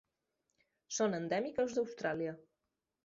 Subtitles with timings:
[0.99, 2.35] Són endèmiques d'Austràlia.